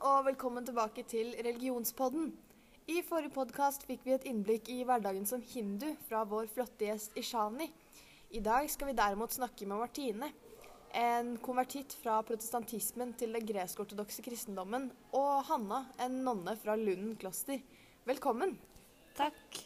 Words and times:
og 0.00 0.24
velkommen 0.24 0.64
tilbake 0.64 1.02
til 1.08 1.34
Religionspodden. 1.44 2.30
I 2.88 3.02
forrige 3.04 3.32
podkast 3.34 3.84
fikk 3.86 4.06
vi 4.06 4.14
et 4.14 4.24
innblikk 4.30 4.70
i 4.72 4.80
hverdagen 4.86 5.26
som 5.28 5.42
hindu 5.44 5.90
fra 6.08 6.22
vår 6.28 6.48
flotte 6.50 6.86
gjest 6.86 7.16
Ishani. 7.18 7.68
I 8.32 8.40
dag 8.40 8.70
skal 8.72 8.88
vi 8.88 8.96
derimot 8.96 9.34
snakke 9.34 9.66
med 9.68 9.82
Martine, 9.82 10.30
en 10.96 11.34
konvertitt 11.44 11.94
fra 12.00 12.18
protestantismen 12.26 13.12
til 13.20 13.36
den 13.36 13.46
gresk-ortodokse 13.48 14.24
kristendommen, 14.24 14.90
og 15.12 15.44
Hanna, 15.48 15.84
en 16.00 16.20
nonne 16.24 16.56
fra 16.62 16.76
Lunden 16.78 17.16
kloster. 17.20 17.60
Velkommen. 18.08 18.56
Takk. 19.18 19.60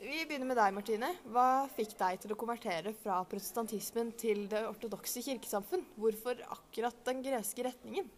Vi 0.00 0.24
begynner 0.24 0.48
med 0.48 0.58
deg, 0.58 0.74
Martine. 0.74 1.12
Hva 1.30 1.66
fikk 1.76 1.94
deg 2.00 2.22
til 2.22 2.34
å 2.34 2.38
konvertere 2.40 2.94
fra 3.02 3.20
protestantismen 3.28 4.14
til 4.18 4.46
det 4.50 4.64
ortodokse 4.68 5.22
kirkesamfunn? 5.26 5.84
Hvorfor 6.00 6.42
akkurat 6.58 7.04
den 7.06 7.22
greske 7.26 7.66
retningen? 7.66 8.08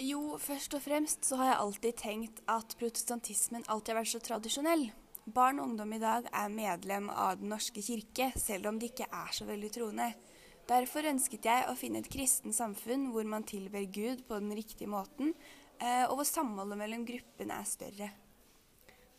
Jo, 0.00 0.38
først 0.40 0.72
og 0.72 0.80
fremst 0.80 1.26
så 1.28 1.36
har 1.36 1.50
jeg 1.50 1.60
alltid 1.60 1.96
tenkt 2.00 2.38
at 2.48 2.72
protestantismen 2.80 3.66
alltid 3.68 3.92
har 3.92 3.98
vært 3.98 4.12
så 4.14 4.20
tradisjonell. 4.24 4.86
Barn 5.28 5.60
og 5.60 5.66
ungdom 5.68 5.92
i 5.92 6.00
dag 6.00 6.24
er 6.32 6.54
medlem 6.54 7.10
av 7.12 7.36
Den 7.36 7.52
norske 7.52 7.82
kirke, 7.84 8.30
selv 8.40 8.70
om 8.70 8.78
de 8.80 8.88
ikke 8.88 9.10
er 9.12 9.34
så 9.36 9.44
veldig 9.44 9.70
troende. 9.74 10.06
Derfor 10.70 11.10
ønsket 11.10 11.44
jeg 11.50 11.68
å 11.68 11.76
finne 11.76 12.00
et 12.00 12.08
kristen 12.08 12.56
samfunn 12.56 13.10
hvor 13.12 13.28
man 13.28 13.44
tilber 13.44 13.84
Gud 13.92 14.24
på 14.24 14.40
den 14.40 14.56
riktige 14.56 14.88
måten, 14.88 15.34
eh, 15.76 16.06
og 16.08 16.16
hvor 16.22 16.30
samholdet 16.32 16.80
mellom 16.80 17.04
gruppene 17.04 17.60
er 17.60 17.68
større. 17.68 18.10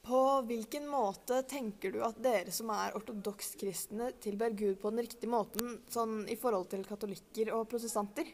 På 0.02 0.42
hvilken 0.50 0.90
måte 0.90 1.44
tenker 1.46 1.94
du 1.94 2.02
at 2.02 2.18
dere 2.26 2.50
som 2.50 2.74
er 2.74 2.98
ortodoks-kristne, 2.98 4.16
tilber 4.24 4.58
Gud 4.58 4.82
på 4.82 4.90
den 4.90 5.06
riktige 5.06 5.30
måten, 5.30 5.84
sånn 5.94 6.24
i 6.26 6.40
forhold 6.42 6.72
til 6.74 6.90
katolikker 6.90 7.54
og 7.54 7.68
protestanter? 7.70 8.26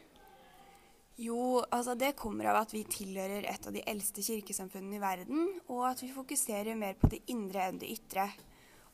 Jo, 1.18 1.64
altså 1.74 1.96
det 1.98 2.12
kommer 2.14 2.46
av 2.52 2.60
at 2.60 2.70
vi 2.70 2.84
tilhører 2.86 3.42
et 3.50 3.64
av 3.66 3.74
de 3.74 3.80
eldste 3.90 4.22
kirkesamfunnene 4.22 5.00
i 5.00 5.02
verden, 5.02 5.48
og 5.66 5.88
at 5.88 6.02
vi 6.04 6.12
fokuserer 6.14 6.78
mer 6.78 6.94
på 7.00 7.10
det 7.10 7.24
indre 7.34 7.64
enn 7.66 7.80
det 7.82 7.88
ytre. 7.90 8.28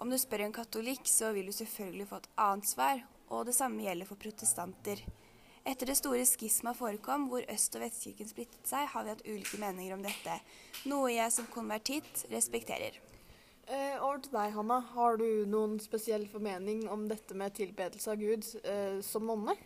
Om 0.00 0.08
du 0.08 0.16
spør 0.16 0.46
en 0.46 0.54
katolikk, 0.56 1.04
så 1.04 1.34
vil 1.36 1.50
du 1.50 1.52
selvfølgelig 1.52 2.06
få 2.08 2.22
et 2.22 2.30
annet 2.40 2.70
svar, 2.70 3.02
og 3.28 3.44
det 3.44 3.54
samme 3.58 3.84
gjelder 3.84 4.08
for 4.08 4.20
protestanter. 4.22 5.02
Etter 5.68 5.92
det 5.92 5.98
store 6.00 6.24
skisma 6.28 6.72
forekom, 6.76 7.28
hvor 7.28 7.44
Øst- 7.52 7.76
og 7.76 7.84
Vestkirken 7.84 8.32
splittet 8.32 8.72
seg, 8.72 8.88
har 8.94 9.04
vi 9.04 9.12
hatt 9.12 9.26
ulike 9.28 9.60
meninger 9.60 9.92
om 9.98 10.08
dette, 10.08 10.38
noe 10.88 11.12
jeg 11.12 11.36
som 11.36 11.52
konvertitt 11.52 12.24
respekterer. 12.32 12.96
Eh, 13.68 14.00
over 14.00 14.24
til 14.24 14.32
deg, 14.32 14.56
Hanna. 14.56 14.80
Har 14.96 15.20
du 15.20 15.44
noen 15.44 15.76
spesiell 15.80 16.24
formening 16.32 16.88
om 16.88 17.04
dette 17.12 17.36
med 17.36 17.52
tilbedelse 17.60 18.16
av 18.16 18.20
Gud 18.24 18.48
eh, 18.64 19.00
som 19.04 19.28
nonne? 19.28 19.56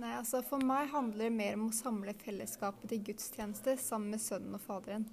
Nei, 0.00 0.14
altså 0.16 0.40
For 0.46 0.62
meg 0.64 0.88
handler 0.94 1.26
det 1.26 1.34
mer 1.34 1.56
om 1.58 1.66
å 1.68 1.76
samle 1.76 2.14
fellesskapet 2.22 2.88
til 2.88 3.02
gudstjeneste 3.10 3.74
sammen 3.80 4.14
med 4.14 4.22
Sønnen 4.22 4.56
og 4.56 4.62
Faderen. 4.64 5.04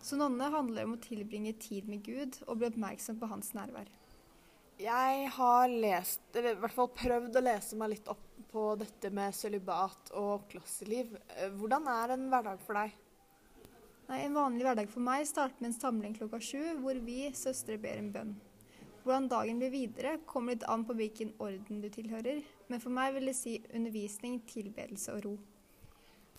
Så 0.00 0.16
nonne 0.16 0.46
handler 0.54 0.86
om 0.86 0.94
å 0.94 1.00
tilbringe 1.02 1.56
tid 1.60 1.88
med 1.90 2.04
Gud 2.06 2.38
og 2.46 2.60
bli 2.60 2.68
oppmerksom 2.70 3.18
på 3.20 3.28
hans 3.32 3.50
nærvær. 3.56 3.90
Jeg 4.80 5.26
har 5.34 5.66
lest, 5.68 6.22
eller 6.32 6.54
i 6.54 6.60
hvert 6.62 6.76
fall 6.76 6.92
prøvd 6.96 7.36
å 7.36 7.42
lese 7.42 7.76
meg 7.76 7.96
litt 7.96 8.06
opp 8.08 8.22
på 8.50 8.62
dette 8.80 9.10
med 9.12 9.34
sølibat 9.36 10.14
og 10.16 10.46
klosterliv. 10.52 11.10
Eh, 11.36 11.50
Hvordan 11.58 11.90
er 11.90 12.14
en 12.14 12.30
hverdag 12.30 12.62
for 12.64 12.78
deg? 12.78 12.94
Nei, 14.10 14.22
En 14.24 14.38
vanlig 14.38 14.64
hverdag 14.66 14.88
for 14.90 15.04
meg 15.04 15.26
starter 15.28 15.58
med 15.60 15.72
en 15.72 15.80
samling 15.80 16.14
klokka 16.16 16.40
sju, 16.42 16.62
hvor 16.80 17.02
vi 17.02 17.26
søstre 17.36 17.76
ber 17.82 17.98
en 17.98 18.14
bønn. 18.14 18.32
Hvordan 19.04 19.28
dagen 19.32 19.60
blir 19.60 19.72
videre, 19.72 20.18
kommer 20.28 20.54
litt 20.54 20.66
an 20.68 20.84
på 20.84 20.96
hvilken 20.98 21.32
orden 21.40 21.80
du 21.80 21.88
tilhører, 21.92 22.42
men 22.68 22.82
for 22.82 22.92
meg 22.92 23.14
vil 23.16 23.30
det 23.30 23.36
si 23.38 23.56
undervisning, 23.72 24.40
tilbedelse 24.50 25.14
og 25.16 25.24
ro. 25.24 25.34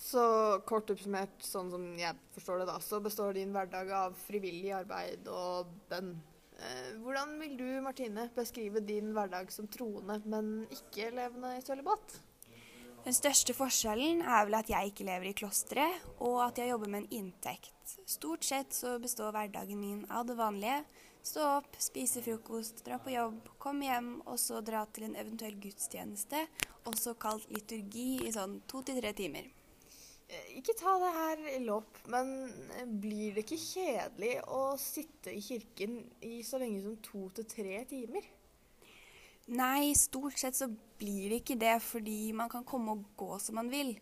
Så 0.01 0.21
kort 0.65 0.89
oppsummert, 0.89 1.41
sånn 1.45 1.69
som 1.73 1.83
jeg 1.99 2.17
forstår 2.33 2.61
det 2.61 2.71
da, 2.71 2.79
så 2.81 3.01
består 3.03 3.35
din 3.37 3.53
hverdag 3.53 3.91
av 3.93 4.17
frivillig 4.17 4.71
arbeid 4.73 5.29
og 5.29 5.69
bønn. 5.91 6.15
Eh, 6.57 6.95
Hvordan 7.01 7.35
vil 7.41 7.53
du, 7.59 7.67
Martine, 7.85 8.27
beskrive 8.35 8.81
din 8.85 9.11
hverdag 9.13 9.53
som 9.53 9.69
troende, 9.69 10.17
men 10.25 10.65
ikke 10.73 11.11
levende 11.13 11.53
i 11.57 11.63
sølibat? 11.65 12.17
Den 13.01 13.15
største 13.17 13.53
forskjellen 13.57 14.19
er 14.21 14.43
vel 14.45 14.59
at 14.59 14.69
jeg 14.69 14.91
ikke 14.91 15.05
lever 15.07 15.31
i 15.31 15.37
klosteret, 15.37 16.03
og 16.21 16.43
at 16.45 16.59
jeg 16.61 16.69
jobber 16.69 16.91
med 16.93 17.03
en 17.03 17.15
inntekt. 17.23 17.95
Stort 18.05 18.45
sett 18.45 18.75
så 18.77 18.99
består 19.01 19.33
hverdagen 19.33 19.79
min 19.81 20.03
av 20.09 20.27
det 20.29 20.37
vanlige. 20.37 20.83
Stå 21.21 21.43
opp, 21.59 21.75
spise 21.77 22.21
frokost, 22.25 22.81
dra 22.85 22.97
på 22.97 23.13
jobb, 23.13 23.51
komme 23.61 23.85
hjem, 23.85 24.13
og 24.25 24.39
så 24.41 24.57
dra 24.65 24.81
til 24.89 25.05
en 25.05 25.17
eventuell 25.21 25.53
gudstjeneste, 25.61 26.47
også 26.89 27.13
kalt 27.21 27.45
liturgi, 27.53 28.23
i 28.25 28.31
sånn 28.33 28.57
to 28.69 28.81
til 28.87 28.97
tre 28.97 29.11
timer. 29.17 29.45
Eh, 30.31 30.47
Ikke 30.57 30.73
ta 30.79 30.95
det 30.97 31.11
her 31.13 31.43
i 31.53 31.59
lopp, 31.61 31.99
men 32.09 32.31
eh, 32.79 32.87
blir 33.03 33.35
det 33.35 33.43
ikke 33.45 33.59
kjedelig 33.61 34.31
å 34.49 34.61
sitte 34.81 35.33
i 35.35 35.43
kirken 35.45 35.99
i 36.25 36.39
så 36.47 36.57
lenge 36.61 36.81
som 36.87 36.95
to 37.05 37.27
til 37.37 37.45
tre 37.51 37.83
timer? 37.89 38.25
Nei, 39.51 39.91
stort 39.99 40.39
sett 40.39 40.57
så 40.57 40.69
blir 40.71 41.29
det 41.29 41.41
ikke 41.43 41.59
det, 41.61 41.75
fordi 41.85 42.31
man 42.33 42.49
kan 42.49 42.65
komme 42.65 42.95
og 42.95 43.05
gå 43.19 43.37
som 43.43 43.59
man 43.59 43.69
vil. 43.69 43.93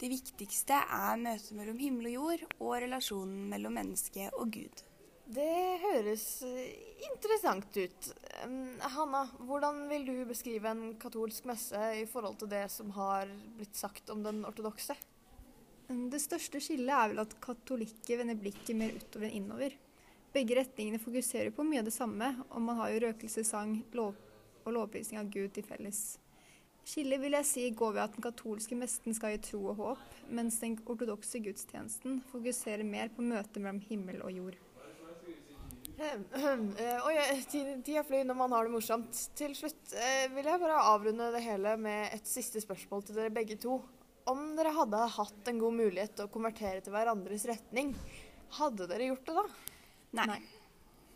Det 0.00 0.10
viktigste 0.10 0.80
er 0.90 1.22
møtet 1.22 1.54
mellom 1.54 1.78
himmel 1.78 2.10
og 2.10 2.16
jord, 2.16 2.44
og 2.58 2.74
relasjonen 2.82 3.46
mellom 3.52 3.78
menneske 3.78 4.26
og 4.32 4.50
Gud. 4.58 4.84
Det 5.24 5.80
høres 5.80 6.24
eh, 6.44 6.74
interessant 7.06 7.76
ut. 7.76 8.08
Hanna, 8.92 9.22
hvordan 9.40 9.86
vil 9.88 10.04
du 10.04 10.12
beskrive 10.28 10.68
en 10.68 10.82
katolsk 11.00 11.46
messe 11.48 11.80
i 11.96 12.04
forhold 12.10 12.36
til 12.42 12.50
det 12.52 12.66
som 12.72 12.90
har 12.92 13.30
blitt 13.56 13.78
sagt 13.78 14.12
om 14.12 14.20
den 14.26 14.42
ortodokse? 14.44 14.96
Det 15.88 16.20
største 16.20 16.60
skillet 16.64 16.92
er 16.92 17.10
vel 17.12 17.22
at 17.24 17.32
katolikker 17.44 18.20
vender 18.20 18.36
blikket 18.40 18.76
mer 18.76 18.92
utover 18.96 19.30
enn 19.30 19.38
innover. 19.40 19.78
Begge 20.34 20.58
retningene 20.58 21.00
fokuserer 21.00 21.52
på 21.54 21.64
mye 21.64 21.80
av 21.80 21.88
det 21.88 21.94
samme, 21.94 22.30
og 22.50 22.60
man 22.64 22.80
har 22.80 22.92
jo 22.92 23.02
røkelse, 23.06 23.44
sang 23.48 23.78
lov 23.96 24.16
og 24.64 24.76
lovprisning 24.76 25.20
av 25.20 25.32
Gud 25.32 25.52
til 25.56 25.64
felles. 25.64 26.02
Skillet 26.84 27.20
vil 27.22 27.36
jeg 27.38 27.48
si 27.48 27.64
går 27.72 27.94
ved 27.96 28.02
at 28.02 28.16
den 28.16 28.24
katolske 28.24 28.76
messen 28.76 29.16
skal 29.16 29.36
gi 29.36 29.42
tro 29.46 29.62
og 29.72 29.80
håp, 29.80 30.04
mens 30.28 30.60
den 30.60 30.76
ortodokse 30.84 31.40
gudstjenesten 31.44 32.20
fokuserer 32.32 32.84
mer 32.84 33.12
på 33.14 33.24
møtet 33.24 33.60
mellom 33.62 33.80
himmel 33.88 34.20
og 34.20 34.36
jord. 34.36 34.63
Ehm, 35.98 36.24
ehm, 36.34 36.62
eh, 36.78 37.06
Oi, 37.06 37.14
tida 37.50 38.02
flyr 38.06 38.24
når 38.26 38.38
man 38.38 38.54
har 38.56 38.66
det 38.66 38.74
morsomt. 38.74 39.20
Til 39.38 39.54
slutt 39.54 39.94
eh, 39.94 40.26
vil 40.34 40.48
jeg 40.48 40.62
bare 40.62 40.80
avrunde 40.90 41.30
det 41.34 41.42
hele 41.44 41.76
med 41.78 42.16
et 42.16 42.26
siste 42.26 42.62
spørsmål 42.62 43.04
til 43.06 43.18
dere 43.18 43.34
begge 43.34 43.56
to. 43.62 43.78
Om 44.30 44.54
dere 44.58 44.72
hadde 44.74 45.04
hatt 45.18 45.50
en 45.50 45.60
god 45.60 45.76
mulighet 45.78 46.16
til 46.16 46.26
å 46.26 46.32
konvertere 46.32 46.82
til 46.82 46.94
hverandres 46.94 47.44
retning, 47.50 47.92
hadde 48.58 48.88
dere 48.90 49.10
gjort 49.10 49.26
det 49.28 49.36
da? 49.38 49.44
Nei. 50.18 50.28
Nei. 50.32 50.40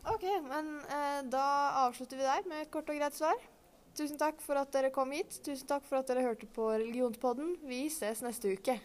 Ok, 0.09 0.25
men 0.47 0.75
eh, 0.87 1.23
da 1.33 1.47
avslutter 1.87 2.21
vi 2.21 2.29
der 2.29 2.47
med 2.49 2.63
et 2.63 2.73
kort 2.73 2.91
og 2.93 3.01
greit 3.01 3.17
svar. 3.19 3.41
Tusen 3.99 4.21
takk 4.21 4.39
for 4.45 4.61
at 4.61 4.71
dere 4.71 4.93
kom 4.95 5.11
hit. 5.11 5.41
Tusen 5.43 5.67
takk 5.67 5.89
for 5.89 5.99
at 5.99 6.07
dere 6.11 6.23
hørte 6.23 6.47
på 6.55 6.71
Religionspodden. 6.71 7.57
Vi 7.67 7.89
ses 7.91 8.23
neste 8.23 8.55
uke. 8.55 8.79